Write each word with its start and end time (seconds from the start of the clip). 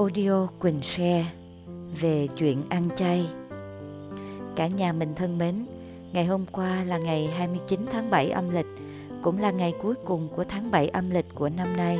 audio 0.00 0.46
Quỳnh 0.60 0.82
share 0.82 1.26
về 2.00 2.28
chuyện 2.36 2.62
ăn 2.68 2.88
chay. 2.96 3.28
Cả 4.56 4.66
nhà 4.66 4.92
mình 4.92 5.14
thân 5.14 5.38
mến, 5.38 5.66
ngày 6.12 6.26
hôm 6.26 6.46
qua 6.52 6.84
là 6.84 6.98
ngày 6.98 7.26
29 7.26 7.80
tháng 7.92 8.10
7 8.10 8.30
âm 8.30 8.50
lịch, 8.50 8.66
cũng 9.22 9.38
là 9.38 9.50
ngày 9.50 9.74
cuối 9.82 9.94
cùng 10.04 10.28
của 10.36 10.44
tháng 10.44 10.70
7 10.70 10.88
âm 10.88 11.10
lịch 11.10 11.26
của 11.34 11.48
năm 11.48 11.76
nay. 11.76 11.98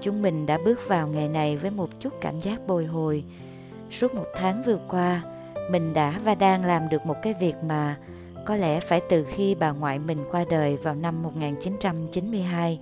Chúng 0.00 0.22
mình 0.22 0.46
đã 0.46 0.58
bước 0.64 0.88
vào 0.88 1.08
ngày 1.08 1.28
này 1.28 1.56
với 1.56 1.70
một 1.70 1.90
chút 2.00 2.12
cảm 2.20 2.40
giác 2.40 2.66
bồi 2.66 2.86
hồi. 2.86 3.24
Suốt 3.90 4.14
một 4.14 4.26
tháng 4.36 4.62
vừa 4.66 4.78
qua, 4.88 5.22
mình 5.70 5.92
đã 5.92 6.20
và 6.24 6.34
đang 6.34 6.64
làm 6.64 6.88
được 6.88 7.06
một 7.06 7.16
cái 7.22 7.34
việc 7.40 7.54
mà 7.64 7.96
có 8.46 8.56
lẽ 8.56 8.80
phải 8.80 9.00
từ 9.08 9.24
khi 9.24 9.54
bà 9.54 9.70
ngoại 9.70 9.98
mình 9.98 10.24
qua 10.30 10.44
đời 10.50 10.76
vào 10.76 10.94
năm 10.94 11.22
1992 11.22 12.80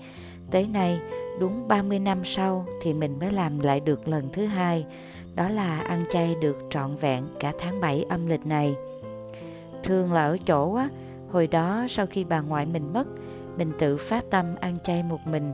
tới 0.51 0.67
nay 0.67 1.01
đúng 1.41 1.69
30 1.69 1.99
năm 1.99 2.25
sau 2.25 2.67
thì 2.83 2.95
mình 2.95 3.19
mới 3.21 3.33
làm 3.33 3.59
lại 3.59 3.81
được 3.81 4.09
lần 4.09 4.29
thứ 4.33 4.45
hai, 4.45 4.87
đó 5.35 5.49
là 5.49 5.79
ăn 5.79 6.05
chay 6.11 6.35
được 6.41 6.59
trọn 6.71 6.97
vẹn 6.97 7.25
cả 7.41 7.53
tháng 7.59 7.81
7 7.81 8.05
âm 8.09 8.27
lịch 8.27 8.47
này. 8.47 8.75
Thương 9.83 10.13
là 10.13 10.27
ở 10.27 10.37
chỗ 10.47 10.75
á, 10.75 10.89
hồi 11.31 11.47
đó 11.47 11.87
sau 11.89 12.07
khi 12.07 12.25
bà 12.25 12.41
ngoại 12.41 12.67
mình 12.67 12.93
mất, 12.93 13.05
mình 13.57 13.73
tự 13.79 13.97
phát 13.97 14.25
tâm 14.31 14.47
ăn 14.61 14.79
chay 14.83 15.03
một 15.03 15.21
mình, 15.27 15.53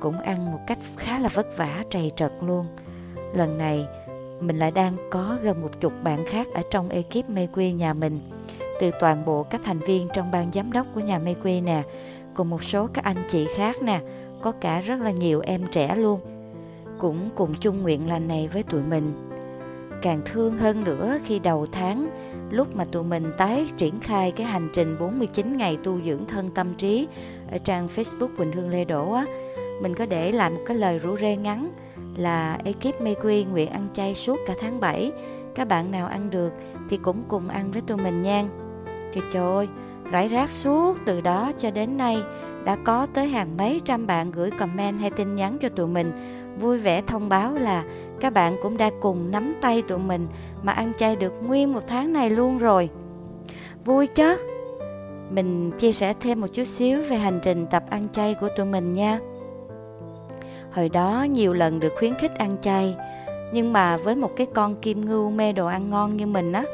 cũng 0.00 0.20
ăn 0.20 0.52
một 0.52 0.58
cách 0.66 0.78
khá 0.96 1.18
là 1.18 1.28
vất 1.28 1.56
vả, 1.56 1.84
trầy 1.90 2.10
trật 2.16 2.32
luôn. 2.40 2.66
Lần 3.34 3.58
này, 3.58 3.86
mình 4.40 4.58
lại 4.58 4.70
đang 4.70 4.96
có 5.10 5.36
gần 5.42 5.62
một 5.62 5.80
chục 5.80 5.92
bạn 6.02 6.24
khác 6.26 6.46
ở 6.54 6.62
trong 6.70 6.88
ekip 6.88 7.30
mê 7.30 7.46
quê 7.46 7.72
nhà 7.72 7.94
mình, 7.94 8.20
từ 8.80 8.90
toàn 9.00 9.24
bộ 9.24 9.42
các 9.42 9.60
thành 9.64 9.78
viên 9.78 10.08
trong 10.14 10.30
ban 10.30 10.52
giám 10.52 10.72
đốc 10.72 10.86
của 10.94 11.00
nhà 11.00 11.18
mê 11.18 11.34
quê 11.34 11.60
nè, 11.60 11.82
cùng 12.34 12.50
một 12.50 12.64
số 12.64 12.88
các 12.94 13.04
anh 13.04 13.24
chị 13.28 13.46
khác 13.56 13.82
nè 13.82 14.00
có 14.42 14.52
cả 14.52 14.80
rất 14.80 15.00
là 15.00 15.10
nhiều 15.10 15.40
em 15.40 15.66
trẻ 15.70 15.96
luôn. 15.96 16.20
Cũng 16.98 17.28
cùng 17.34 17.54
chung 17.60 17.82
nguyện 17.82 18.08
lành 18.08 18.28
này 18.28 18.48
với 18.52 18.62
tụi 18.62 18.82
mình. 18.82 19.12
Càng 20.02 20.20
thương 20.24 20.58
hơn 20.58 20.84
nữa 20.84 21.18
khi 21.24 21.38
đầu 21.38 21.66
tháng, 21.72 22.08
lúc 22.50 22.76
mà 22.76 22.84
tụi 22.84 23.04
mình 23.04 23.32
tái 23.38 23.66
triển 23.76 24.00
khai 24.00 24.30
cái 24.30 24.46
hành 24.46 24.68
trình 24.72 24.96
49 25.00 25.56
ngày 25.56 25.78
tu 25.84 26.00
dưỡng 26.00 26.26
thân 26.26 26.50
tâm 26.54 26.74
trí 26.74 27.08
ở 27.50 27.58
trang 27.58 27.88
Facebook 27.94 28.36
Quỳnh 28.36 28.52
Hương 28.52 28.70
Lê 28.70 28.84
Đỗ 28.84 29.12
á, 29.12 29.24
mình 29.82 29.94
có 29.94 30.06
để 30.06 30.32
lại 30.32 30.50
một 30.50 30.60
cái 30.66 30.76
lời 30.76 30.98
rủ 30.98 31.16
rê 31.16 31.36
ngắn 31.36 31.72
là 32.16 32.58
ekip 32.64 33.00
mê 33.00 33.14
quy 33.14 33.44
nguyện 33.44 33.70
ăn 33.70 33.88
chay 33.92 34.14
suốt 34.14 34.38
cả 34.46 34.54
tháng 34.60 34.80
7 34.80 35.12
các 35.54 35.68
bạn 35.68 35.90
nào 35.90 36.06
ăn 36.06 36.30
được 36.30 36.52
thì 36.90 36.96
cũng 36.96 37.22
cùng 37.28 37.48
ăn 37.48 37.70
với 37.70 37.82
tụi 37.82 37.96
mình 37.96 38.22
nha. 38.22 38.44
Thì 39.12 39.20
trời 39.32 39.54
ơi 39.54 39.68
rải 40.12 40.28
rác 40.28 40.52
suốt 40.52 40.96
từ 41.06 41.20
đó 41.20 41.52
cho 41.58 41.70
đến 41.70 41.96
nay, 41.96 42.22
đã 42.64 42.76
có 42.84 43.06
tới 43.14 43.28
hàng 43.28 43.56
mấy 43.56 43.80
trăm 43.84 44.06
bạn 44.06 44.30
gửi 44.30 44.50
comment 44.50 45.00
hay 45.00 45.10
tin 45.10 45.36
nhắn 45.36 45.58
cho 45.60 45.68
tụi 45.68 45.86
mình. 45.86 46.12
Vui 46.60 46.78
vẻ 46.78 47.02
thông 47.06 47.28
báo 47.28 47.54
là 47.54 47.84
các 48.20 48.32
bạn 48.32 48.56
cũng 48.62 48.76
đã 48.76 48.90
cùng 49.00 49.30
nắm 49.30 49.54
tay 49.60 49.82
tụi 49.82 49.98
mình 49.98 50.26
mà 50.62 50.72
ăn 50.72 50.92
chay 50.98 51.16
được 51.16 51.32
nguyên 51.42 51.72
một 51.72 51.82
tháng 51.88 52.12
này 52.12 52.30
luôn 52.30 52.58
rồi. 52.58 52.88
Vui 53.84 54.06
chứ 54.06 54.36
mình 55.30 55.70
chia 55.78 55.92
sẻ 55.92 56.14
thêm 56.20 56.40
một 56.40 56.46
chút 56.52 56.64
xíu 56.64 57.02
về 57.02 57.16
hành 57.16 57.40
trình 57.42 57.66
tập 57.66 57.82
ăn 57.90 58.08
chay 58.12 58.34
của 58.34 58.48
tụi 58.56 58.66
mình 58.66 58.92
nha. 58.92 59.18
Hồi 60.72 60.88
đó 60.88 61.26
nhiều 61.30 61.52
lần 61.52 61.80
được 61.80 61.92
khuyến 61.98 62.14
khích 62.14 62.34
ăn 62.34 62.56
chay, 62.60 62.96
nhưng 63.52 63.72
mà 63.72 63.96
với 63.96 64.16
một 64.16 64.30
cái 64.36 64.46
con 64.54 64.74
kim 64.74 65.00
ngưu 65.00 65.30
mê 65.30 65.52
đồ 65.52 65.66
ăn 65.66 65.90
ngon 65.90 66.16
như 66.16 66.26
mình 66.26 66.52
á 66.52 66.64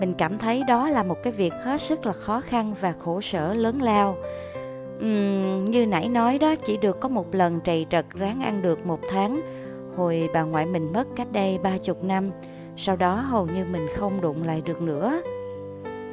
mình 0.00 0.14
cảm 0.14 0.38
thấy 0.38 0.62
đó 0.68 0.88
là 0.88 1.02
một 1.02 1.22
cái 1.22 1.32
việc 1.32 1.52
hết 1.64 1.80
sức 1.80 2.06
là 2.06 2.12
khó 2.12 2.40
khăn 2.40 2.74
và 2.80 2.94
khổ 2.98 3.20
sở 3.20 3.54
lớn 3.54 3.82
lao. 3.82 4.16
Uhm, 4.96 5.64
như 5.64 5.86
nãy 5.86 6.08
nói 6.08 6.38
đó 6.38 6.54
chỉ 6.54 6.76
được 6.76 7.00
có 7.00 7.08
một 7.08 7.34
lần 7.34 7.60
trầy 7.60 7.86
trật 7.90 8.06
ráng 8.14 8.42
ăn 8.42 8.62
được 8.62 8.86
một 8.86 9.00
tháng. 9.10 9.40
Hồi 9.96 10.28
bà 10.34 10.42
ngoại 10.42 10.66
mình 10.66 10.92
mất 10.92 11.06
cách 11.16 11.32
đây 11.32 11.58
ba 11.58 11.78
chục 11.78 12.04
năm 12.04 12.30
sau 12.76 12.96
đó 12.96 13.14
hầu 13.14 13.46
như 13.46 13.64
mình 13.64 13.86
không 13.96 14.20
đụng 14.20 14.42
lại 14.42 14.62
được 14.64 14.82
nữa. 14.82 15.22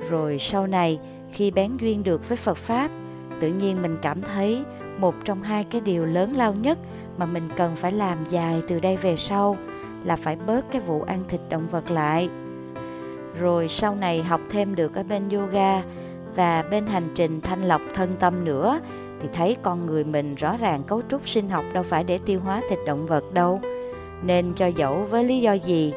Rồi 0.10 0.38
sau 0.40 0.68
này 0.68 1.00
khi 1.32 1.52
bén 1.52 1.78
duyên 1.78 2.04
được 2.04 2.30
với 2.30 2.38
phật 2.38 2.58
pháp 2.58 2.92
tự 3.40 3.48
nhiên 3.48 3.82
mình 3.82 3.98
cảm 4.02 4.22
thấy 4.22 4.64
một 4.98 5.16
trong 5.24 5.44
hai 5.44 5.64
cái 5.64 5.82
điều 5.82 6.06
lớn 6.06 6.34
lao 6.36 6.54
nhất 6.54 6.78
mà 7.18 7.26
mình 7.26 7.50
cần 7.56 7.76
phải 7.76 7.92
làm 7.92 8.18
dài 8.30 8.62
từ 8.68 8.80
đây 8.80 8.98
về 8.98 9.16
sau 9.16 9.58
là 10.04 10.16
phải 10.16 10.36
bớt 10.36 10.72
cái 10.72 10.82
vụ 10.82 11.02
ăn 11.02 11.24
thịt 11.28 11.42
động 11.50 11.68
vật 11.68 11.92
lại 11.92 12.30
rồi 13.40 13.68
sau 13.68 13.96
này 13.96 14.24
học 14.24 14.42
thêm 14.50 14.76
được 14.76 14.96
ở 14.96 15.04
bên 15.04 15.30
yoga 15.30 15.82
và 16.36 16.64
bên 16.72 16.88
hành 16.88 17.10
trình 17.16 17.42
thanh 17.42 17.64
lọc 17.64 17.82
thân 17.94 18.16
tâm 18.20 18.46
nữa 18.46 18.80
thì 19.22 19.28
thấy 19.34 19.58
con 19.62 19.86
người 19.86 20.04
mình 20.04 20.36
rõ 20.36 20.58
ràng 20.58 20.84
cấu 20.84 21.02
trúc 21.10 21.30
sinh 21.30 21.50
học 21.50 21.66
đâu 21.74 21.84
phải 21.84 22.04
để 22.04 22.20
tiêu 22.26 22.40
hóa 22.40 22.62
thịt 22.70 22.80
động 22.86 23.06
vật 23.06 23.34
đâu. 23.34 23.62
Nên 24.24 24.54
cho 24.54 24.68
dẫu 24.68 24.96
với 24.96 25.24
lý 25.24 25.42
do 25.42 25.54
gì 25.54 25.94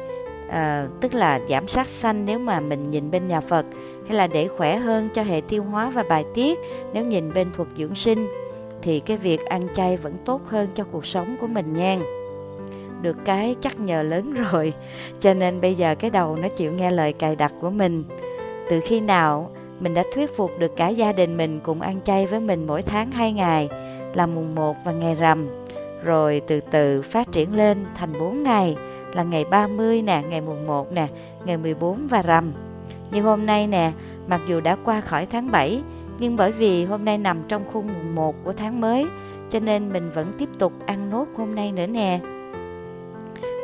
à, 0.49 0.87
tức 1.01 1.13
là 1.13 1.39
giảm 1.49 1.67
sát 1.67 1.87
sanh 1.87 2.25
nếu 2.25 2.39
mà 2.39 2.59
mình 2.59 2.91
nhìn 2.91 3.11
bên 3.11 3.27
nhà 3.27 3.41
Phật 3.41 3.65
hay 4.07 4.17
là 4.17 4.27
để 4.27 4.47
khỏe 4.47 4.77
hơn 4.77 5.09
cho 5.13 5.23
hệ 5.23 5.41
tiêu 5.47 5.63
hóa 5.63 5.89
và 5.89 6.03
bài 6.09 6.25
tiết 6.33 6.59
nếu 6.93 7.05
nhìn 7.05 7.33
bên 7.33 7.47
thuật 7.55 7.67
dưỡng 7.77 7.95
sinh 7.95 8.27
thì 8.81 8.99
cái 8.99 9.17
việc 9.17 9.45
ăn 9.45 9.67
chay 9.73 9.97
vẫn 9.97 10.13
tốt 10.25 10.41
hơn 10.47 10.69
cho 10.75 10.83
cuộc 10.83 11.05
sống 11.05 11.35
của 11.39 11.47
mình 11.47 11.73
nha 11.73 11.99
được 13.01 13.17
cái 13.25 13.55
chắc 13.61 13.79
nhờ 13.79 14.03
lớn 14.03 14.33
rồi 14.51 14.73
cho 15.19 15.33
nên 15.33 15.61
bây 15.61 15.75
giờ 15.75 15.95
cái 15.95 16.09
đầu 16.09 16.35
nó 16.35 16.47
chịu 16.47 16.71
nghe 16.71 16.91
lời 16.91 17.13
cài 17.13 17.35
đặt 17.35 17.53
của 17.61 17.69
mình 17.69 18.03
từ 18.69 18.79
khi 18.85 18.99
nào 18.99 19.51
mình 19.79 19.93
đã 19.93 20.03
thuyết 20.13 20.35
phục 20.35 20.51
được 20.59 20.75
cả 20.75 20.87
gia 20.87 21.11
đình 21.11 21.37
mình 21.37 21.59
cùng 21.63 21.81
ăn 21.81 22.01
chay 22.03 22.25
với 22.25 22.39
mình 22.39 22.67
mỗi 22.67 22.81
tháng 22.81 23.11
hai 23.11 23.31
ngày 23.31 23.69
là 24.13 24.25
mùng 24.25 24.55
1 24.55 24.77
và 24.85 24.91
ngày 24.91 25.15
rằm 25.15 25.47
rồi 26.03 26.41
từ 26.47 26.59
từ 26.71 27.01
phát 27.01 27.31
triển 27.31 27.57
lên 27.57 27.85
thành 27.95 28.19
4 28.19 28.43
ngày 28.43 28.75
là 29.15 29.23
ngày 29.23 29.45
30 29.45 30.01
nè, 30.01 30.23
ngày 30.29 30.41
mùng 30.41 30.67
1 30.67 30.91
nè, 30.91 31.07
ngày 31.45 31.57
14 31.57 32.07
và 32.07 32.21
rằm. 32.21 32.53
Như 33.11 33.21
hôm 33.21 33.45
nay 33.45 33.67
nè, 33.67 33.91
mặc 34.27 34.41
dù 34.47 34.61
đã 34.61 34.77
qua 34.85 35.01
khỏi 35.01 35.25
tháng 35.25 35.51
7, 35.51 35.81
nhưng 36.19 36.35
bởi 36.35 36.51
vì 36.51 36.85
hôm 36.85 37.05
nay 37.05 37.17
nằm 37.17 37.43
trong 37.47 37.63
khung 37.73 37.87
mùng 37.87 38.15
1 38.15 38.35
của 38.43 38.53
tháng 38.53 38.81
mới, 38.81 39.05
cho 39.49 39.59
nên 39.59 39.93
mình 39.93 40.11
vẫn 40.13 40.33
tiếp 40.37 40.49
tục 40.59 40.73
ăn 40.85 41.09
nốt 41.09 41.25
hôm 41.37 41.55
nay 41.55 41.71
nữa 41.71 41.87
nè. 41.87 42.19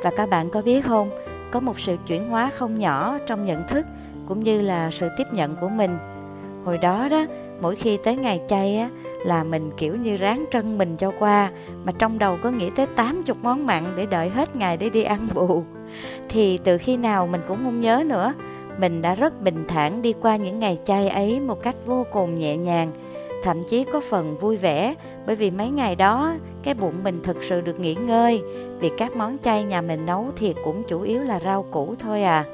Và 0.03 0.11
các 0.15 0.29
bạn 0.29 0.49
có 0.49 0.61
biết 0.61 0.85
không, 0.85 1.09
có 1.51 1.59
một 1.59 1.79
sự 1.79 1.97
chuyển 2.07 2.29
hóa 2.29 2.49
không 2.49 2.79
nhỏ 2.79 3.17
trong 3.27 3.45
nhận 3.45 3.67
thức 3.67 3.85
cũng 4.27 4.43
như 4.43 4.61
là 4.61 4.91
sự 4.91 5.09
tiếp 5.17 5.27
nhận 5.31 5.55
của 5.55 5.69
mình. 5.69 5.97
Hồi 6.65 6.77
đó 6.77 7.07
đó, 7.11 7.25
mỗi 7.61 7.75
khi 7.75 7.97
tới 7.97 8.15
ngày 8.15 8.41
chay 8.47 8.77
á 8.77 8.89
là 9.25 9.43
mình 9.43 9.71
kiểu 9.77 9.95
như 9.95 10.15
ráng 10.15 10.45
trân 10.51 10.77
mình 10.77 10.97
cho 10.97 11.11
qua 11.19 11.51
mà 11.83 11.91
trong 11.91 12.19
đầu 12.19 12.37
có 12.43 12.51
nghĩ 12.51 12.69
tới 12.69 12.85
80 12.95 13.35
món 13.41 13.65
mặn 13.65 13.83
để 13.95 14.05
đợi 14.05 14.29
hết 14.29 14.55
ngày 14.55 14.77
để 14.77 14.89
đi 14.89 15.03
ăn 15.03 15.27
bù. 15.33 15.63
Thì 16.29 16.57
từ 16.57 16.77
khi 16.77 16.97
nào 16.97 17.27
mình 17.27 17.41
cũng 17.47 17.57
không 17.63 17.81
nhớ 17.81 18.03
nữa. 18.05 18.33
Mình 18.79 19.01
đã 19.01 19.15
rất 19.15 19.41
bình 19.41 19.65
thản 19.67 20.01
đi 20.01 20.13
qua 20.21 20.35
những 20.35 20.59
ngày 20.59 20.77
chay 20.83 21.09
ấy 21.09 21.39
một 21.39 21.63
cách 21.63 21.75
vô 21.85 22.05
cùng 22.11 22.35
nhẹ 22.35 22.57
nhàng 22.57 22.91
thậm 23.43 23.63
chí 23.63 23.83
có 23.83 24.01
phần 24.09 24.37
vui 24.37 24.57
vẻ, 24.57 24.95
bởi 25.25 25.35
vì 25.35 25.51
mấy 25.51 25.69
ngày 25.69 25.95
đó, 25.95 26.35
cái 26.63 26.73
bụng 26.73 27.03
mình 27.03 27.21
thực 27.23 27.43
sự 27.43 27.61
được 27.61 27.79
nghỉ 27.79 27.95
ngơi. 27.95 28.41
Vì 28.79 28.89
các 28.97 29.15
món 29.15 29.37
chay 29.43 29.63
nhà 29.63 29.81
mình 29.81 30.05
nấu 30.05 30.31
thì 30.37 30.53
cũng 30.63 30.83
chủ 30.83 31.01
yếu 31.01 31.21
là 31.21 31.39
rau 31.39 31.63
củ 31.63 31.95
thôi 31.99 32.23
à. 32.23 32.45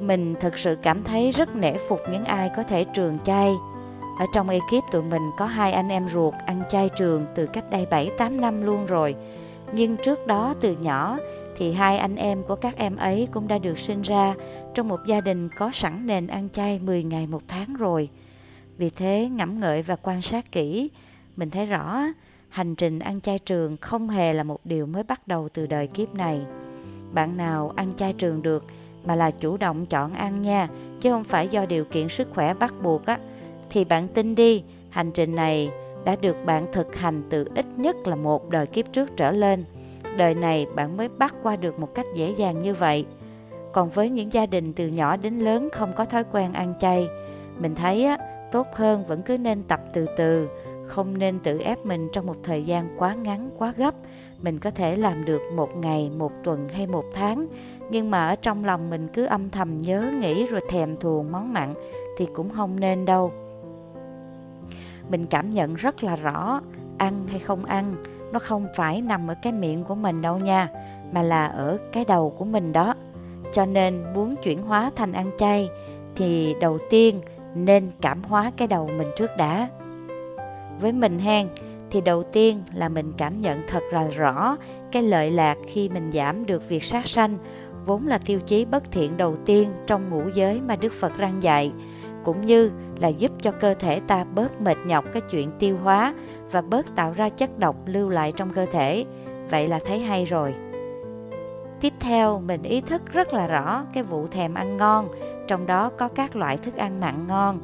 Mình 0.00 0.34
thực 0.40 0.58
sự 0.58 0.76
cảm 0.82 1.04
thấy 1.04 1.30
rất 1.30 1.56
nể 1.56 1.78
phục 1.78 2.00
những 2.12 2.24
ai 2.24 2.50
có 2.56 2.62
thể 2.62 2.84
trường 2.84 3.18
chay. 3.24 3.54
Ở 4.18 4.26
trong 4.32 4.48
ekip 4.48 4.84
tụi 4.92 5.02
mình 5.02 5.30
có 5.38 5.46
hai 5.46 5.72
anh 5.72 5.88
em 5.88 6.08
ruột 6.08 6.34
ăn 6.46 6.62
chay 6.68 6.88
trường 6.88 7.26
từ 7.34 7.46
cách 7.46 7.70
đây 7.70 7.86
7-8 7.90 8.40
năm 8.40 8.62
luôn 8.62 8.86
rồi. 8.86 9.14
Nhưng 9.72 9.96
trước 9.96 10.26
đó 10.26 10.54
từ 10.60 10.76
nhỏ 10.80 11.18
thì 11.56 11.72
hai 11.72 11.98
anh 11.98 12.16
em 12.16 12.42
của 12.42 12.56
các 12.56 12.76
em 12.76 12.96
ấy 12.96 13.28
cũng 13.32 13.48
đã 13.48 13.58
được 13.58 13.78
sinh 13.78 14.02
ra 14.02 14.34
trong 14.74 14.88
một 14.88 15.00
gia 15.06 15.20
đình 15.20 15.48
có 15.56 15.70
sẵn 15.72 16.06
nền 16.06 16.26
ăn 16.26 16.48
chay 16.52 16.78
10 16.78 17.02
ngày 17.02 17.26
một 17.26 17.42
tháng 17.48 17.74
rồi. 17.74 18.08
Vì 18.80 18.90
thế 18.90 19.28
ngẫm 19.32 19.58
ngợi 19.58 19.82
và 19.82 19.96
quan 20.02 20.22
sát 20.22 20.52
kỹ, 20.52 20.90
mình 21.36 21.50
thấy 21.50 21.66
rõ 21.66 22.02
hành 22.48 22.74
trình 22.74 22.98
ăn 22.98 23.20
chay 23.20 23.38
trường 23.38 23.76
không 23.76 24.08
hề 24.08 24.32
là 24.32 24.42
một 24.42 24.60
điều 24.64 24.86
mới 24.86 25.02
bắt 25.02 25.28
đầu 25.28 25.48
từ 25.48 25.66
đời 25.66 25.86
kiếp 25.86 26.14
này. 26.14 26.40
Bạn 27.12 27.36
nào 27.36 27.72
ăn 27.76 27.92
chay 27.96 28.12
trường 28.12 28.42
được 28.42 28.64
mà 29.04 29.14
là 29.14 29.30
chủ 29.30 29.56
động 29.56 29.86
chọn 29.86 30.12
ăn 30.12 30.42
nha, 30.42 30.68
chứ 31.00 31.10
không 31.10 31.24
phải 31.24 31.48
do 31.48 31.66
điều 31.66 31.84
kiện 31.84 32.08
sức 32.08 32.28
khỏe 32.34 32.54
bắt 32.54 32.74
buộc 32.82 33.06
á, 33.06 33.18
thì 33.70 33.84
bạn 33.84 34.08
tin 34.08 34.34
đi, 34.34 34.62
hành 34.90 35.10
trình 35.10 35.34
này 35.34 35.70
đã 36.04 36.16
được 36.16 36.36
bạn 36.46 36.66
thực 36.72 36.96
hành 36.96 37.22
từ 37.30 37.48
ít 37.54 37.66
nhất 37.76 37.96
là 38.04 38.16
một 38.16 38.50
đời 38.50 38.66
kiếp 38.66 38.92
trước 38.92 39.16
trở 39.16 39.30
lên. 39.32 39.64
Đời 40.16 40.34
này 40.34 40.66
bạn 40.74 40.96
mới 40.96 41.08
bắt 41.08 41.34
qua 41.42 41.56
được 41.56 41.78
một 41.78 41.94
cách 41.94 42.06
dễ 42.14 42.34
dàng 42.36 42.58
như 42.58 42.74
vậy. 42.74 43.06
Còn 43.72 43.90
với 43.90 44.10
những 44.10 44.32
gia 44.32 44.46
đình 44.46 44.72
từ 44.72 44.88
nhỏ 44.88 45.16
đến 45.16 45.38
lớn 45.38 45.68
không 45.72 45.92
có 45.96 46.04
thói 46.04 46.24
quen 46.32 46.52
ăn 46.52 46.74
chay, 46.78 47.08
mình 47.58 47.74
thấy 47.74 48.04
á, 48.04 48.18
tốt 48.52 48.66
hơn 48.74 49.04
vẫn 49.06 49.22
cứ 49.22 49.38
nên 49.38 49.62
tập 49.62 49.80
từ 49.92 50.06
từ, 50.16 50.48
không 50.86 51.18
nên 51.18 51.38
tự 51.38 51.58
ép 51.58 51.86
mình 51.86 52.08
trong 52.12 52.26
một 52.26 52.36
thời 52.42 52.64
gian 52.64 52.88
quá 52.98 53.14
ngắn, 53.14 53.50
quá 53.58 53.74
gấp. 53.76 53.94
Mình 54.42 54.58
có 54.58 54.70
thể 54.70 54.96
làm 54.96 55.24
được 55.24 55.42
một 55.54 55.76
ngày, 55.76 56.10
một 56.18 56.32
tuần 56.44 56.68
hay 56.68 56.86
một 56.86 57.04
tháng, 57.14 57.46
nhưng 57.90 58.10
mà 58.10 58.28
ở 58.28 58.36
trong 58.36 58.64
lòng 58.64 58.90
mình 58.90 59.08
cứ 59.08 59.24
âm 59.24 59.50
thầm 59.50 59.80
nhớ 59.80 60.12
nghĩ 60.20 60.46
rồi 60.46 60.60
thèm 60.68 60.96
thuồng 60.96 61.32
món 61.32 61.52
mặn 61.52 61.74
thì 62.18 62.26
cũng 62.34 62.50
không 62.50 62.80
nên 62.80 63.04
đâu. 63.04 63.32
Mình 65.08 65.26
cảm 65.26 65.50
nhận 65.50 65.74
rất 65.74 66.04
là 66.04 66.16
rõ, 66.16 66.60
ăn 66.98 67.26
hay 67.28 67.38
không 67.38 67.64
ăn, 67.64 67.94
nó 68.32 68.38
không 68.38 68.66
phải 68.76 69.02
nằm 69.02 69.30
ở 69.30 69.34
cái 69.42 69.52
miệng 69.52 69.84
của 69.84 69.94
mình 69.94 70.22
đâu 70.22 70.38
nha 70.38 70.68
mà 71.12 71.22
là 71.22 71.46
ở 71.46 71.78
cái 71.92 72.04
đầu 72.04 72.30
của 72.30 72.44
mình 72.44 72.72
đó 72.72 72.94
cho 73.52 73.66
nên 73.66 74.02
muốn 74.14 74.36
chuyển 74.36 74.62
hóa 74.62 74.90
thành 74.96 75.12
ăn 75.12 75.30
chay 75.38 75.68
thì 76.16 76.54
đầu 76.60 76.78
tiên 76.90 77.20
nên 77.54 77.90
cảm 78.00 78.22
hóa 78.22 78.52
cái 78.56 78.68
đầu 78.68 78.90
mình 78.98 79.08
trước 79.16 79.30
đã 79.36 79.68
với 80.80 80.92
mình 80.92 81.18
hang 81.18 81.48
thì 81.90 82.00
đầu 82.00 82.22
tiên 82.22 82.62
là 82.74 82.88
mình 82.88 83.12
cảm 83.16 83.38
nhận 83.38 83.62
thật 83.68 83.82
là 83.92 84.08
rõ 84.08 84.56
cái 84.92 85.02
lợi 85.02 85.30
lạc 85.30 85.58
khi 85.66 85.88
mình 85.88 86.12
giảm 86.12 86.46
được 86.46 86.68
việc 86.68 86.82
sát 86.82 87.06
sanh 87.06 87.38
vốn 87.86 88.06
là 88.06 88.18
tiêu 88.18 88.40
chí 88.40 88.64
bất 88.64 88.90
thiện 88.92 89.16
đầu 89.16 89.36
tiên 89.46 89.68
trong 89.86 90.10
ngũ 90.10 90.22
giới 90.34 90.60
mà 90.60 90.76
Đức 90.76 90.92
Phật 90.92 91.18
răng 91.18 91.42
dạy 91.42 91.72
cũng 92.24 92.46
như 92.46 92.70
là 93.00 93.08
giúp 93.08 93.32
cho 93.40 93.50
cơ 93.50 93.74
thể 93.74 94.00
ta 94.00 94.24
bớt 94.24 94.60
mệt 94.60 94.76
nhọc 94.86 95.04
cái 95.12 95.22
chuyện 95.30 95.50
tiêu 95.58 95.76
hóa 95.82 96.14
và 96.50 96.60
bớt 96.60 96.96
tạo 96.96 97.12
ra 97.12 97.28
chất 97.28 97.58
độc 97.58 97.76
lưu 97.86 98.08
lại 98.08 98.32
trong 98.36 98.52
cơ 98.52 98.66
thể. 98.72 99.04
Vậy 99.50 99.68
là 99.68 99.80
thấy 99.86 99.98
hay 99.98 100.24
rồi. 100.24 100.54
Tiếp 101.80 101.92
theo, 102.00 102.40
mình 102.40 102.62
ý 102.62 102.80
thức 102.80 103.12
rất 103.12 103.34
là 103.34 103.46
rõ 103.46 103.84
cái 103.94 104.02
vụ 104.02 104.26
thèm 104.26 104.54
ăn 104.54 104.76
ngon, 104.76 105.08
trong 105.50 105.66
đó 105.66 105.90
có 105.98 106.08
các 106.08 106.36
loại 106.36 106.56
thức 106.56 106.76
ăn 106.76 107.00
mặn 107.00 107.26
ngon. 107.26 107.60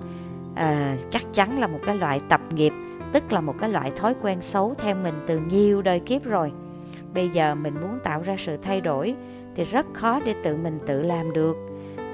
À, 0.54 0.96
chắc 1.10 1.22
chắn 1.32 1.60
là 1.60 1.66
một 1.66 1.78
cái 1.86 1.96
loại 1.96 2.20
tập 2.28 2.40
nghiệp, 2.54 2.72
tức 3.12 3.32
là 3.32 3.40
một 3.40 3.54
cái 3.58 3.70
loại 3.70 3.90
thói 3.90 4.14
quen 4.22 4.40
xấu 4.40 4.74
theo 4.74 4.94
mình 4.94 5.14
từ 5.26 5.38
nhiều 5.38 5.82
đời 5.82 6.00
kiếp 6.00 6.24
rồi. 6.24 6.52
Bây 7.14 7.28
giờ 7.28 7.54
mình 7.54 7.74
muốn 7.80 7.98
tạo 8.04 8.22
ra 8.22 8.36
sự 8.38 8.56
thay 8.56 8.80
đổi 8.80 9.14
thì 9.54 9.64
rất 9.64 9.86
khó 9.92 10.20
để 10.24 10.34
tự 10.44 10.56
mình 10.56 10.78
tự 10.86 11.02
làm 11.02 11.32
được. 11.32 11.56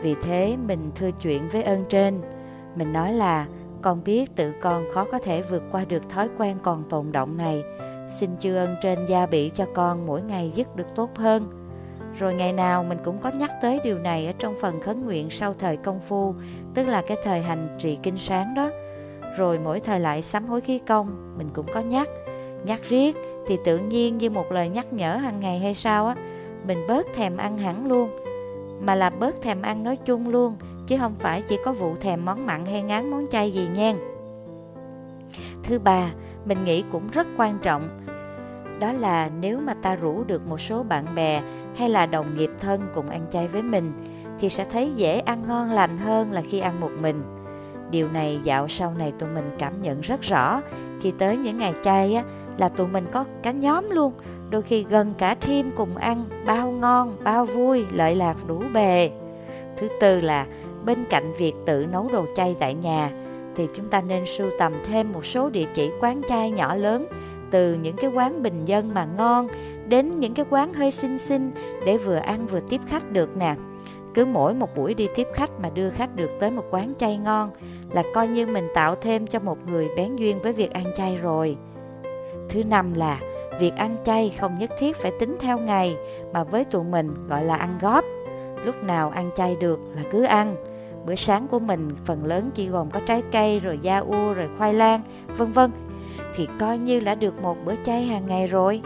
Vì 0.03 0.15
thế 0.23 0.57
mình 0.67 0.91
thưa 0.95 1.11
chuyện 1.11 1.49
với 1.49 1.63
ơn 1.63 1.85
trên. 1.89 2.21
Mình 2.77 2.93
nói 2.93 3.13
là 3.13 3.47
con 3.83 4.05
biết 4.05 4.37
tự 4.37 4.53
con 4.61 4.85
khó 4.95 5.07
có 5.13 5.19
thể 5.19 5.43
vượt 5.43 5.63
qua 5.73 5.85
được 5.89 6.11
thói 6.11 6.29
quen 6.39 6.57
còn 6.63 6.85
tồn 6.89 7.13
động 7.13 7.37
này. 7.37 7.63
Xin 8.09 8.31
chư 8.39 8.57
ơn 8.57 8.77
trên 8.83 9.07
gia 9.07 9.27
bị 9.27 9.51
cho 9.55 9.67
con 9.75 10.07
mỗi 10.07 10.23
ngày 10.23 10.53
dứt 10.55 10.77
được 10.77 10.87
tốt 10.95 11.11
hơn. 11.17 11.62
Rồi 12.19 12.35
ngày 12.35 12.53
nào 12.53 12.85
mình 12.85 12.99
cũng 13.05 13.19
có 13.19 13.31
nhắc 13.31 13.51
tới 13.63 13.81
điều 13.85 13.99
này 13.99 14.27
ở 14.27 14.33
trong 14.39 14.55
phần 14.61 14.81
khấn 14.81 15.05
nguyện 15.05 15.31
sau 15.31 15.55
thời 15.55 15.77
công 15.77 16.01
phu, 16.01 16.35
tức 16.75 16.87
là 16.87 17.03
cái 17.07 17.17
thời 17.25 17.43
hành 17.43 17.77
trì 17.79 17.99
kinh 18.03 18.19
sáng 18.19 18.55
đó. 18.55 18.71
Rồi 19.37 19.59
mỗi 19.59 19.81
thời 19.81 20.01
lại 20.01 20.23
sám 20.23 20.47
hối 20.47 20.61
khí 20.61 20.79
công, 20.79 21.35
mình 21.39 21.49
cũng 21.55 21.67
có 21.73 21.81
nhắc. 21.81 22.09
Nhắc 22.65 22.81
riết 22.89 23.17
thì 23.47 23.59
tự 23.65 23.79
nhiên 23.79 24.19
như 24.19 24.31
một 24.31 24.53
lời 24.53 24.69
nhắc 24.69 24.93
nhở 24.93 25.17
hàng 25.17 25.41
ngày 25.41 25.59
hay 25.59 25.75
sao 25.75 26.07
á, 26.07 26.17
mình 26.67 26.87
bớt 26.89 27.07
thèm 27.15 27.37
ăn 27.37 27.59
hẳn 27.59 27.87
luôn. 27.87 28.11
Mà 28.81 28.95
là 28.95 29.11
bớt 29.11 29.43
thèm 29.43 29.63
ăn 29.63 29.85
nói 29.85 29.97
chung 29.97 30.29
luôn, 30.29 30.57
chứ 30.87 30.97
không 31.01 31.15
phải 31.19 31.43
chỉ 31.43 31.57
có 31.65 31.73
vụ 31.73 31.95
thèm 32.01 32.25
món 32.25 32.47
mặn 32.47 32.67
hay 32.67 32.83
ngán 32.83 33.11
món 33.11 33.27
chay 33.31 33.51
gì 33.51 33.69
nha. 33.75 33.95
Thứ 35.63 35.79
ba, 35.79 36.11
mình 36.45 36.65
nghĩ 36.65 36.85
cũng 36.93 37.09
rất 37.13 37.27
quan 37.37 37.59
trọng 37.63 38.02
đó 38.83 38.93
là 38.93 39.31
nếu 39.41 39.61
mà 39.61 39.75
ta 39.75 39.95
rủ 39.95 40.25
được 40.25 40.47
một 40.47 40.61
số 40.61 40.83
bạn 40.83 41.15
bè 41.15 41.43
hay 41.77 41.89
là 41.89 42.07
đồng 42.07 42.37
nghiệp 42.37 42.51
thân 42.59 42.81
cùng 42.95 43.11
ăn 43.11 43.27
chay 43.31 43.49
với 43.49 43.63
mình 43.63 43.93
thì 44.41 44.49
sẽ 44.49 44.65
thấy 44.65 44.93
dễ 44.97 45.19
ăn 45.19 45.49
ngon 45.49 45.71
lành 45.71 45.99
hơn 45.99 46.33
là 46.33 46.43
khi 46.51 46.61
ăn 46.61 46.81
một 46.81 46.91
mình. 47.01 47.23
Điều 47.91 48.09
này 48.09 48.41
dạo 48.45 48.69
sau 48.69 48.95
này 48.99 49.13
tụi 49.19 49.29
mình 49.29 49.51
cảm 49.59 49.83
nhận 49.83 50.01
rất 50.01 50.23
rõ 50.23 50.61
khi 51.01 51.13
tới 51.19 51.37
những 51.37 51.59
ngày 51.59 51.73
chay 51.83 52.15
á, 52.15 52.25
là 52.59 52.69
tụi 52.69 52.87
mình 52.87 53.07
có 53.13 53.25
cả 53.43 53.51
nhóm 53.51 53.91
luôn, 53.91 54.13
đôi 54.51 54.63
khi 54.63 54.87
gần 54.91 55.15
cả 55.19 55.35
team 55.35 55.71
cùng 55.71 55.97
ăn, 55.97 56.25
bao 56.47 56.71
ngon, 56.71 57.17
bao 57.25 57.45
vui, 57.45 57.85
lợi 57.93 58.17
lạc 58.17 58.37
đủ 58.47 58.63
bề. 58.75 59.11
Thứ 59.77 59.89
tư 60.01 60.21
là 60.21 60.47
bên 60.85 61.05
cạnh 61.11 61.33
việc 61.39 61.55
tự 61.67 61.87
nấu 61.93 62.09
đồ 62.13 62.27
chay 62.37 62.57
tại 62.61 62.75
nhà 62.75 63.11
thì 63.55 63.69
chúng 63.75 63.89
ta 63.89 64.01
nên 64.01 64.27
sưu 64.27 64.51
tầm 64.59 64.73
thêm 64.87 65.13
một 65.13 65.27
số 65.27 65.51
địa 65.51 65.67
chỉ 65.75 65.91
quán 66.01 66.21
chay 66.29 66.51
nhỏ 66.51 66.75
lớn 66.75 67.07
từ 67.53 67.75
những 67.75 67.97
cái 67.97 68.11
quán 68.11 68.43
bình 68.43 68.65
dân 68.65 68.95
mà 68.95 69.09
ngon 69.17 69.49
đến 69.89 70.21
những 70.21 70.35
cái 70.35 70.47
quán 70.51 70.75
hơi 70.75 70.91
xinh 70.91 71.19
xinh 71.19 71.51
để 71.87 71.99
vừa 71.99 72.17
ăn 72.17 72.47
vừa 72.47 72.61
tiếp 72.61 72.81
khách 72.87 73.13
được 73.13 73.37
nè. 73.37 73.55
Cứ 74.15 74.25
mỗi 74.25 74.55
một 74.55 74.77
buổi 74.77 74.95
đi 74.95 75.09
tiếp 75.15 75.27
khách 75.35 75.51
mà 75.61 75.71
đưa 75.71 75.91
khách 75.91 76.17
được 76.17 76.31
tới 76.41 76.51
một 76.51 76.65
quán 76.71 76.93
chay 76.99 77.17
ngon 77.17 77.51
là 77.91 78.03
coi 78.15 78.29
như 78.29 78.47
mình 78.47 78.69
tạo 78.75 78.95
thêm 78.95 79.27
cho 79.27 79.41
một 79.41 79.59
người 79.67 79.89
bén 79.97 80.17
duyên 80.17 80.43
với 80.43 80.53
việc 80.53 80.73
ăn 80.73 80.85
chay 80.95 81.17
rồi. 81.17 81.57
Thứ 82.49 82.65
năm 82.65 82.95
là, 82.95 83.21
việc 83.61 83.77
ăn 83.77 83.97
chay 84.05 84.35
không 84.41 84.59
nhất 84.59 84.71
thiết 84.79 84.97
phải 84.97 85.13
tính 85.21 85.37
theo 85.41 85.59
ngày 85.59 85.97
mà 86.33 86.45
với 86.45 86.65
tụi 86.65 86.85
mình 86.85 87.29
gọi 87.29 87.45
là 87.45 87.57
ăn 87.57 87.79
góp. 87.81 88.05
Lúc 88.65 88.83
nào 88.83 89.11
ăn 89.11 89.31
chay 89.35 89.57
được 89.61 89.81
là 89.97 90.03
cứ 90.11 90.25
ăn. 90.25 90.57
Bữa 91.07 91.15
sáng 91.15 91.49
của 91.49 91.59
mình 91.59 91.89
phần 92.05 92.25
lớn 92.25 92.51
chỉ 92.55 92.69
gồm 92.69 92.91
có 92.91 93.01
trái 93.07 93.23
cây, 93.33 93.61
rồi 93.61 93.79
da 93.83 93.99
u, 93.99 94.33
rồi 94.33 94.49
khoai 94.59 94.75
lang, 94.75 95.03
vân 95.37 95.53
vân 95.53 95.71
thì 96.37 96.49
coi 96.61 96.79
như 96.79 97.01
đã 97.01 97.15
được 97.15 97.43
một 97.43 97.57
bữa 97.65 97.75
chay 97.85 98.05
hàng 98.05 98.27
ngày 98.27 98.47
rồi. 98.47 98.83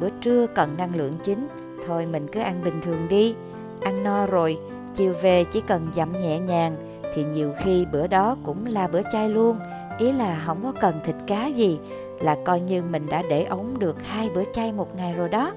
Bữa 0.00 0.10
trưa 0.20 0.46
cần 0.46 0.76
năng 0.76 0.94
lượng 0.94 1.14
chính, 1.22 1.48
thôi 1.86 2.06
mình 2.06 2.28
cứ 2.32 2.40
ăn 2.40 2.64
bình 2.64 2.80
thường 2.82 3.06
đi. 3.08 3.34
Ăn 3.82 4.02
no 4.02 4.26
rồi, 4.26 4.58
chiều 4.94 5.14
về 5.22 5.44
chỉ 5.44 5.60
cần 5.60 5.86
dặm 5.94 6.12
nhẹ 6.12 6.38
nhàng, 6.38 7.02
thì 7.14 7.24
nhiều 7.24 7.52
khi 7.58 7.86
bữa 7.92 8.06
đó 8.06 8.36
cũng 8.44 8.66
là 8.66 8.88
bữa 8.88 9.02
chay 9.12 9.28
luôn. 9.28 9.58
Ý 9.98 10.12
là 10.12 10.42
không 10.46 10.60
có 10.62 10.72
cần 10.80 11.00
thịt 11.04 11.16
cá 11.26 11.46
gì, 11.46 11.78
là 12.20 12.36
coi 12.44 12.60
như 12.60 12.82
mình 12.82 13.06
đã 13.06 13.22
để 13.30 13.44
ống 13.44 13.78
được 13.78 14.02
hai 14.02 14.30
bữa 14.34 14.44
chay 14.52 14.72
một 14.72 14.96
ngày 14.96 15.12
rồi 15.12 15.28
đó. 15.28 15.52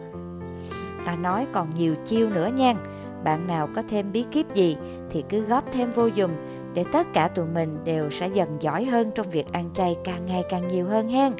Ta 1.05 1.15
nói 1.15 1.47
còn 1.51 1.67
nhiều 1.77 1.95
chiêu 2.05 2.29
nữa 2.29 2.49
nha. 2.55 2.73
Bạn 3.23 3.47
nào 3.47 3.69
có 3.75 3.83
thêm 3.89 4.11
bí 4.11 4.25
kíp 4.31 4.53
gì 4.53 4.77
thì 5.09 5.23
cứ 5.29 5.41
góp 5.41 5.63
thêm 5.71 5.91
vô 5.91 6.09
dùm 6.15 6.31
để 6.73 6.83
tất 6.91 7.07
cả 7.13 7.27
tụi 7.27 7.45
mình 7.45 7.83
đều 7.83 8.09
sẽ 8.09 8.27
dần 8.27 8.57
giỏi 8.59 8.85
hơn 8.85 9.11
trong 9.15 9.29
việc 9.29 9.51
ăn 9.51 9.69
chay 9.73 9.97
càng 10.03 10.25
ngày 10.25 10.43
càng 10.49 10.67
nhiều 10.67 10.87
hơn 10.87 11.07
hen. 11.07 11.33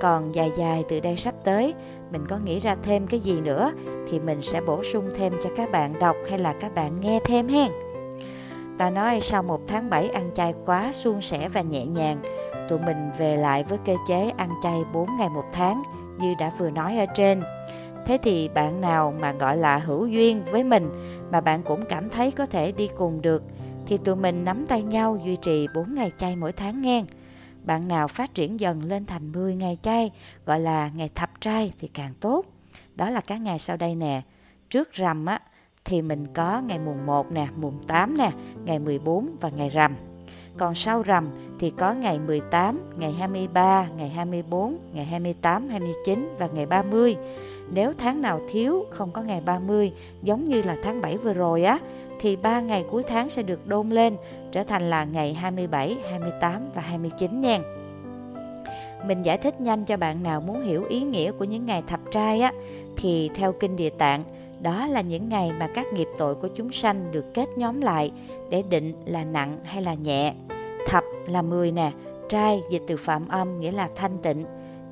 Còn 0.00 0.34
dài 0.34 0.52
dài 0.56 0.84
từ 0.88 1.00
đây 1.00 1.16
sắp 1.16 1.34
tới, 1.44 1.74
mình 2.12 2.26
có 2.28 2.38
nghĩ 2.38 2.60
ra 2.60 2.76
thêm 2.82 3.06
cái 3.06 3.20
gì 3.20 3.40
nữa 3.40 3.72
thì 4.10 4.20
mình 4.20 4.42
sẽ 4.42 4.60
bổ 4.60 4.82
sung 4.82 5.10
thêm 5.14 5.32
cho 5.44 5.50
các 5.56 5.70
bạn 5.70 5.98
đọc 5.98 6.16
hay 6.30 6.38
là 6.38 6.54
các 6.60 6.74
bạn 6.74 7.00
nghe 7.00 7.20
thêm 7.24 7.48
hen. 7.48 7.70
Ta 8.78 8.90
nói 8.90 9.20
sau 9.20 9.42
một 9.42 9.60
tháng 9.66 9.90
7 9.90 10.08
ăn 10.08 10.30
chay 10.34 10.54
quá 10.66 10.92
suôn 10.92 11.20
sẻ 11.20 11.48
và 11.48 11.60
nhẹ 11.60 11.86
nhàng, 11.86 12.18
tụi 12.68 12.78
mình 12.78 13.10
về 13.18 13.36
lại 13.36 13.64
với 13.64 13.78
cơ 13.86 13.94
chế 14.08 14.30
ăn 14.36 14.50
chay 14.62 14.80
4 14.92 15.08
ngày 15.18 15.28
một 15.28 15.44
tháng 15.52 15.82
như 16.18 16.34
đã 16.38 16.52
vừa 16.58 16.70
nói 16.70 16.98
ở 16.98 17.06
trên. 17.06 17.42
Thế 18.06 18.18
thì 18.22 18.48
bạn 18.48 18.80
nào 18.80 19.14
mà 19.20 19.32
gọi 19.32 19.56
là 19.56 19.78
hữu 19.78 20.06
duyên 20.06 20.42
với 20.50 20.64
mình 20.64 20.90
mà 21.30 21.40
bạn 21.40 21.62
cũng 21.62 21.84
cảm 21.88 22.10
thấy 22.10 22.30
có 22.30 22.46
thể 22.46 22.72
đi 22.72 22.88
cùng 22.96 23.22
được 23.22 23.42
thì 23.88 23.98
tụi 24.04 24.16
mình 24.16 24.44
nắm 24.44 24.66
tay 24.66 24.82
nhau 24.82 25.18
duy 25.24 25.36
trì 25.36 25.66
4 25.74 25.94
ngày 25.94 26.12
chay 26.16 26.36
mỗi 26.36 26.52
tháng 26.52 26.82
ngang. 26.82 27.04
Bạn 27.64 27.88
nào 27.88 28.08
phát 28.08 28.34
triển 28.34 28.60
dần 28.60 28.82
lên 28.84 29.06
thành 29.06 29.32
10 29.32 29.54
ngày 29.54 29.78
chay, 29.82 30.10
gọi 30.46 30.60
là 30.60 30.90
ngày 30.94 31.10
thập 31.14 31.30
trai 31.40 31.72
thì 31.78 31.88
càng 31.88 32.14
tốt. 32.20 32.46
Đó 32.94 33.10
là 33.10 33.20
các 33.20 33.40
ngày 33.40 33.58
sau 33.58 33.76
đây 33.76 33.94
nè. 33.94 34.22
Trước 34.70 34.92
rằm 34.92 35.26
á, 35.26 35.40
thì 35.84 36.02
mình 36.02 36.26
có 36.34 36.60
ngày 36.60 36.78
mùng 36.78 37.06
1 37.06 37.32
nè, 37.32 37.48
mùng 37.56 37.86
8 37.86 38.16
nè, 38.16 38.30
ngày 38.64 38.78
14 38.78 39.36
và 39.40 39.50
ngày 39.50 39.68
rằm. 39.68 39.96
Còn 40.58 40.74
sau 40.74 41.02
rằm 41.02 41.28
thì 41.58 41.70
có 41.70 41.92
ngày 41.92 42.18
18, 42.18 42.80
ngày 42.98 43.12
23, 43.12 43.88
ngày 43.96 44.08
24, 44.08 44.78
ngày 44.92 45.04
28, 45.04 45.68
29 45.68 46.28
và 46.38 46.46
ngày 46.46 46.66
30. 46.66 47.16
Nếu 47.70 47.92
tháng 47.98 48.22
nào 48.22 48.40
thiếu 48.50 48.84
không 48.90 49.10
có 49.12 49.22
ngày 49.22 49.40
30 49.40 49.92
giống 50.22 50.44
như 50.44 50.62
là 50.62 50.76
tháng 50.82 51.00
7 51.00 51.16
vừa 51.16 51.32
rồi 51.32 51.64
á 51.64 51.78
thì 52.20 52.36
ba 52.36 52.60
ngày 52.60 52.84
cuối 52.90 53.02
tháng 53.02 53.30
sẽ 53.30 53.42
được 53.42 53.66
đôn 53.66 53.90
lên 53.90 54.16
trở 54.52 54.64
thành 54.64 54.90
là 54.90 55.04
ngày 55.04 55.34
27, 55.34 55.96
28 56.10 56.70
và 56.74 56.82
29 56.82 57.40
nha. 57.40 57.58
Mình 59.06 59.22
giải 59.22 59.38
thích 59.38 59.60
nhanh 59.60 59.84
cho 59.84 59.96
bạn 59.96 60.22
nào 60.22 60.40
muốn 60.40 60.62
hiểu 60.62 60.84
ý 60.88 61.00
nghĩa 61.00 61.32
của 61.32 61.44
những 61.44 61.66
ngày 61.66 61.82
thập 61.86 62.00
trai 62.10 62.40
á 62.40 62.52
thì 62.96 63.30
theo 63.34 63.52
kinh 63.52 63.76
Địa 63.76 63.90
Tạng 63.90 64.24
đó 64.60 64.86
là 64.86 65.00
những 65.00 65.28
ngày 65.28 65.52
mà 65.60 65.68
các 65.74 65.92
nghiệp 65.92 66.08
tội 66.18 66.34
của 66.34 66.48
chúng 66.48 66.72
sanh 66.72 67.12
được 67.12 67.34
kết 67.34 67.48
nhóm 67.56 67.80
lại 67.80 68.12
để 68.50 68.62
định 68.70 68.94
là 69.06 69.24
nặng 69.24 69.58
hay 69.64 69.82
là 69.82 69.94
nhẹ. 69.94 70.34
Thập 70.86 71.04
là 71.26 71.42
10 71.42 71.72
nè, 71.72 71.92
trai 72.28 72.60
dịch 72.70 72.82
từ 72.86 72.96
phạm 72.96 73.28
âm 73.28 73.60
nghĩa 73.60 73.72
là 73.72 73.88
thanh 73.96 74.18
tịnh. 74.18 74.44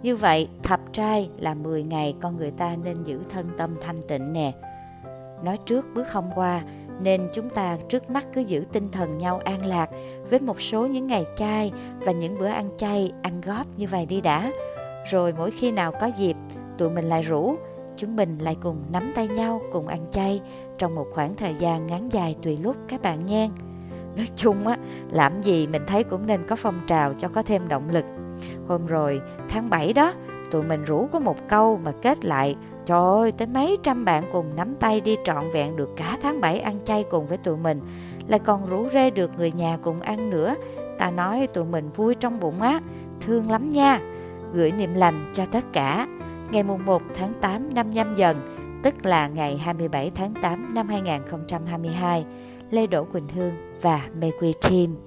Như 0.02 0.16
vậy, 0.16 0.49
thập 0.62 0.80
trai 0.92 1.30
là 1.38 1.54
10 1.54 1.82
ngày 1.82 2.14
con 2.20 2.37
người 2.37 2.50
ta 2.50 2.76
nên 2.85 3.02
giữ 3.04 3.20
thân 3.28 3.46
tâm 3.58 3.76
thanh 3.80 4.02
tịnh 4.08 4.32
nè. 4.32 4.52
Nói 5.42 5.58
trước 5.66 5.87
bước 5.94 6.12
hôm 6.12 6.25
qua, 6.35 6.62
nên 7.00 7.28
chúng 7.32 7.50
ta 7.50 7.78
trước 7.88 8.11
mắt 8.11 8.26
cứ 8.32 8.40
giữ 8.40 8.64
tinh 8.73 8.88
thần 8.92 9.18
nhau 9.18 9.40
an 9.44 9.66
lạc 9.66 9.90
với 10.30 10.40
một 10.40 10.61
số 10.61 10.87
những 10.87 11.06
ngày 11.06 11.25
chay 11.37 11.73
và 12.00 12.12
những 12.12 12.38
bữa 12.38 12.46
ăn 12.46 12.68
chay, 12.76 13.12
ăn 13.23 13.40
góp 13.40 13.66
như 13.76 13.87
vậy 13.87 14.06
đi 14.06 14.20
đã. 14.20 14.52
Rồi 15.11 15.32
mỗi 15.38 15.50
khi 15.50 15.73
nào 15.73 15.92
có 16.00 16.06
dịp, 16.06 16.37
tụi 16.78 16.90
mình 16.90 17.04
lại 17.08 17.23
rủ, 17.23 17.54
chúng 17.96 18.16
mình 18.16 18.38
lại 18.38 18.56
cùng 18.62 18.82
nắm 18.92 19.12
tay 19.14 19.28
nhau 19.28 19.60
cùng 19.72 19.88
ăn 19.88 20.06
chay 20.10 20.40
trong 20.78 20.94
một 20.94 21.06
khoảng 21.14 21.36
thời 21.36 21.54
gian 21.54 21.86
ngắn 21.86 22.12
dài 22.12 22.36
tùy 22.42 22.56
lúc 22.56 22.76
các 22.88 23.02
bạn 23.02 23.26
nha. 23.26 23.48
Nói 24.16 24.28
chung 24.36 24.66
á, 24.66 24.78
làm 25.10 25.42
gì 25.42 25.66
mình 25.66 25.82
thấy 25.86 26.04
cũng 26.04 26.26
nên 26.26 26.46
có 26.46 26.56
phong 26.56 26.80
trào 26.86 27.14
cho 27.14 27.28
có 27.28 27.42
thêm 27.42 27.68
động 27.68 27.90
lực. 27.90 28.04
Hôm 28.68 28.86
rồi, 28.86 29.20
tháng 29.48 29.70
7 29.70 29.92
đó, 29.92 30.12
tụi 30.50 30.62
mình 30.62 30.84
rủ 30.84 31.06
có 31.12 31.18
một 31.18 31.36
câu 31.48 31.80
mà 31.84 31.92
kết 32.02 32.24
lại 32.24 32.56
Trời 32.86 32.98
ơi, 32.98 33.32
tới 33.32 33.46
mấy 33.46 33.78
trăm 33.82 34.04
bạn 34.04 34.24
cùng 34.32 34.56
nắm 34.56 34.74
tay 34.74 35.00
đi 35.00 35.16
trọn 35.24 35.44
vẹn 35.52 35.76
được 35.76 35.90
cả 35.96 36.18
tháng 36.22 36.40
7 36.40 36.60
ăn 36.60 36.80
chay 36.84 37.04
cùng 37.10 37.26
với 37.26 37.38
tụi 37.38 37.56
mình 37.56 37.80
Lại 38.26 38.38
còn 38.38 38.66
rủ 38.66 38.88
rê 38.92 39.10
được 39.10 39.30
người 39.36 39.52
nhà 39.52 39.78
cùng 39.82 40.00
ăn 40.00 40.30
nữa 40.30 40.54
Ta 40.98 41.10
nói 41.10 41.46
tụi 41.46 41.64
mình 41.64 41.90
vui 41.94 42.14
trong 42.14 42.40
bụng 42.40 42.60
á, 42.60 42.80
thương 43.20 43.50
lắm 43.50 43.68
nha 43.68 44.00
Gửi 44.52 44.72
niềm 44.72 44.94
lành 44.94 45.30
cho 45.34 45.44
tất 45.52 45.64
cả 45.72 46.06
ngày 46.50 46.62
mùng 46.62 46.84
1 46.84 47.02
tháng 47.14 47.32
8 47.40 47.74
năm 47.74 47.90
nhâm 47.90 48.14
dần, 48.14 48.36
tức 48.82 48.94
là 49.06 49.28
ngày 49.28 49.58
27 49.58 50.10
tháng 50.14 50.34
8 50.42 50.74
năm 50.74 50.88
2022, 50.88 52.24
Lê 52.70 52.86
Đỗ 52.86 53.04
Quỳnh 53.04 53.28
Hương 53.28 53.52
và 53.82 54.08
Mê 54.20 54.30
Quy 54.40 54.52
Team. 54.62 55.05